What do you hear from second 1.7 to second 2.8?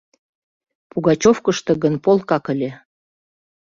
гын полкак ыле.